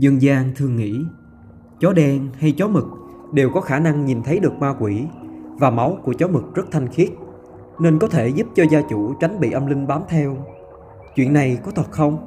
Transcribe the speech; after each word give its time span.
Dân 0.00 0.22
gian 0.22 0.52
thường 0.56 0.76
nghĩ 0.76 1.04
chó 1.80 1.92
đen 1.92 2.28
hay 2.38 2.52
chó 2.52 2.68
mực 2.68 2.84
đều 3.32 3.50
có 3.54 3.60
khả 3.60 3.78
năng 3.78 4.04
nhìn 4.04 4.22
thấy 4.22 4.38
được 4.38 4.52
ma 4.58 4.74
quỷ 4.80 5.04
và 5.58 5.70
máu 5.70 5.96
của 6.04 6.12
chó 6.12 6.28
mực 6.28 6.54
rất 6.54 6.62
thanh 6.70 6.88
khiết 6.88 7.08
nên 7.78 7.98
có 7.98 8.08
thể 8.08 8.28
giúp 8.28 8.46
cho 8.54 8.64
gia 8.70 8.82
chủ 8.82 9.14
tránh 9.20 9.40
bị 9.40 9.50
âm 9.50 9.66
linh 9.66 9.86
bám 9.86 10.02
theo. 10.08 10.36
Chuyện 11.16 11.32
này 11.32 11.58
có 11.64 11.72
thật 11.74 11.90
không? 11.90 12.18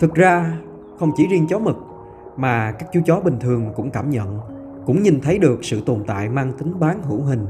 Thực 0.00 0.14
ra 0.14 0.58
không 0.98 1.12
chỉ 1.16 1.26
riêng 1.26 1.46
chó 1.46 1.58
mực 1.58 1.76
mà 2.36 2.72
các 2.72 2.88
chú 2.92 3.00
chó 3.06 3.20
bình 3.20 3.36
thường 3.40 3.72
cũng 3.76 3.90
cảm 3.90 4.10
nhận, 4.10 4.38
cũng 4.86 5.02
nhìn 5.02 5.20
thấy 5.20 5.38
được 5.38 5.64
sự 5.64 5.80
tồn 5.86 6.04
tại 6.06 6.28
mang 6.28 6.52
tính 6.58 6.80
bán 6.80 7.02
hữu 7.02 7.22
hình. 7.22 7.46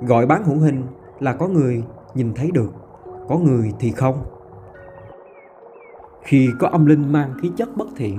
Gọi 0.00 0.26
bán 0.26 0.44
hữu 0.44 0.58
hình 0.58 0.82
là 1.20 1.32
có 1.32 1.48
người 1.48 1.84
nhìn 2.14 2.34
thấy 2.34 2.50
được, 2.50 2.72
có 3.28 3.38
người 3.38 3.72
thì 3.78 3.90
không. 3.90 4.22
Khi 6.22 6.50
có 6.58 6.68
âm 6.68 6.86
linh 6.86 7.12
mang 7.12 7.34
khí 7.40 7.50
chất 7.56 7.76
bất 7.76 7.88
thiện 7.96 8.18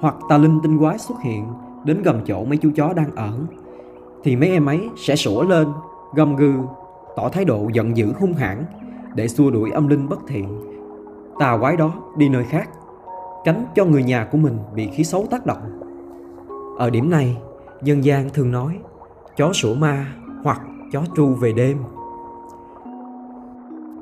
hoặc 0.00 0.14
tà 0.28 0.38
linh 0.38 0.60
tinh 0.62 0.78
quái 0.78 0.98
xuất 0.98 1.20
hiện 1.22 1.46
đến 1.84 2.02
gần 2.02 2.20
chỗ 2.26 2.44
mấy 2.44 2.56
chú 2.56 2.70
chó 2.76 2.92
đang 2.92 3.14
ở 3.14 3.32
thì 4.24 4.36
mấy 4.36 4.48
em 4.48 4.66
ấy 4.66 4.88
sẽ 4.96 5.16
sủa 5.16 5.42
lên, 5.42 5.68
gầm 6.14 6.36
gừ, 6.36 6.52
tỏ 7.16 7.28
thái 7.28 7.44
độ 7.44 7.68
giận 7.72 7.96
dữ 7.96 8.12
hung 8.20 8.34
hãn 8.34 8.64
để 9.14 9.28
xua 9.28 9.50
đuổi 9.50 9.70
âm 9.70 9.88
linh 9.88 10.08
bất 10.08 10.20
thiện, 10.28 10.60
tà 11.38 11.58
quái 11.60 11.76
đó 11.76 11.92
đi 12.16 12.28
nơi 12.28 12.44
khác, 12.44 12.68
tránh 13.44 13.64
cho 13.74 13.84
người 13.84 14.02
nhà 14.02 14.28
của 14.32 14.38
mình 14.38 14.58
bị 14.74 14.86
khí 14.86 15.04
xấu 15.04 15.26
tác 15.30 15.46
động. 15.46 15.80
Ở 16.78 16.90
điểm 16.90 17.10
này, 17.10 17.38
dân 17.82 18.04
gian 18.04 18.30
thường 18.30 18.52
nói 18.52 18.78
chó 19.36 19.52
sủa 19.52 19.74
ma 19.74 20.06
hoặc 20.44 20.60
chó 20.92 21.02
tru 21.16 21.26
về 21.26 21.52
đêm. 21.52 21.78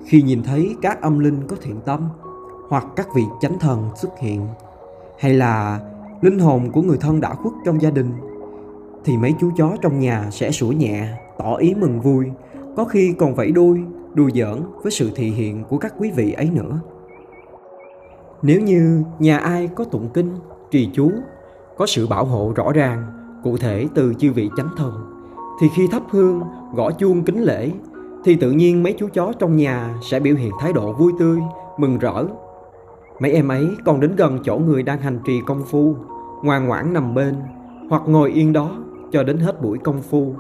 Khi 0.05 0.23
nhìn 0.23 0.43
thấy 0.43 0.77
các 0.83 1.03
âm 1.03 1.19
linh 1.19 1.47
có 1.49 1.57
thiện 1.61 1.81
tâm 1.85 2.01
hoặc 2.69 2.87
các 2.97 3.09
vị 3.15 3.23
chánh 3.41 3.59
thần 3.59 3.91
xuất 3.97 4.19
hiện, 4.19 4.47
hay 5.19 5.35
là 5.35 5.81
linh 6.21 6.39
hồn 6.39 6.71
của 6.73 6.83
người 6.83 6.99
thân 7.01 7.21
đã 7.21 7.35
khuất 7.35 7.55
trong 7.65 7.83
gia 7.83 7.91
đình, 7.91 8.13
thì 9.05 9.17
mấy 9.17 9.35
chú 9.41 9.51
chó 9.57 9.77
trong 9.81 10.01
nhà 10.01 10.29
sẽ 10.31 10.51
sủa 10.51 10.69
nhẹ, 10.69 11.09
tỏ 11.39 11.55
ý 11.55 11.75
mừng 11.75 12.01
vui, 12.01 12.27
có 12.77 12.85
khi 12.85 13.15
còn 13.19 13.35
vẫy 13.35 13.51
đuôi, 13.51 13.81
đùa 14.15 14.31
giỡn 14.35 14.63
với 14.83 14.93
sự 14.93 15.11
thị 15.15 15.31
hiện 15.31 15.65
của 15.65 15.79
các 15.79 15.95
quý 15.99 16.11
vị 16.11 16.33
ấy 16.33 16.51
nữa. 16.51 16.81
Nếu 18.43 18.61
như 18.61 19.03
nhà 19.19 19.39
ai 19.39 19.69
có 19.75 19.85
tụng 19.85 20.09
kinh, 20.15 20.35
trì 20.71 20.91
chú, 20.95 21.11
có 21.77 21.87
sự 21.87 22.07
bảo 22.07 22.25
hộ 22.25 22.53
rõ 22.57 22.73
ràng, 22.73 23.07
cụ 23.45 23.57
thể 23.57 23.87
từ 23.95 24.15
chư 24.15 24.33
vị 24.33 24.51
chánh 24.57 24.69
thần, 24.77 24.93
thì 25.61 25.69
khi 25.77 25.87
thắp 25.93 26.03
hương, 26.11 26.43
gõ 26.75 26.91
chuông 26.91 27.23
kính 27.23 27.43
lễ, 27.43 27.71
thì 28.25 28.37
tự 28.37 28.51
nhiên 28.51 28.83
mấy 28.83 28.95
chú 28.99 29.09
chó 29.15 29.33
trong 29.39 29.57
nhà 29.57 29.95
sẽ 30.11 30.21
biểu 30.21 30.35
hiện 30.37 30.53
thái 30.61 30.73
độ 30.73 30.93
vui 30.93 31.13
tươi, 31.19 31.39
mừng 31.79 31.99
rỡ. 31.99 32.25
Mấy 33.21 33.33
em 33.33 33.49
ấy 33.49 33.69
còn 33.85 34.01
đến 34.01 34.17
gần 34.17 34.39
chỗ 34.45 34.59
người 34.59 34.83
đang 34.83 35.01
hành 35.01 35.19
trì 35.27 35.41
công 35.47 35.63
phu, 35.65 35.97
ngoan 36.43 36.67
ngoãn 36.67 36.93
nằm 36.93 37.15
bên 37.15 37.35
hoặc 37.91 38.03
ngồi 38.07 38.31
yên 38.31 38.53
đó 38.53 38.71
cho 39.13 39.23
đến 39.23 39.39
hết 39.39 39.63
buổi 39.63 39.79
công 39.79 40.03
phu. 40.03 40.35